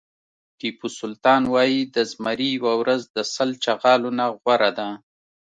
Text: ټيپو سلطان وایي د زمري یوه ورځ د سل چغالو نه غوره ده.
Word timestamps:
ټيپو 0.59 0.87
سلطان 0.99 1.41
وایي 1.53 1.79
د 1.95 1.97
زمري 2.11 2.49
یوه 2.59 2.73
ورځ 2.81 3.01
د 3.15 3.17
سل 3.33 3.49
چغالو 3.63 4.09
نه 4.19 4.25
غوره 4.39 4.71
ده. 4.77 4.87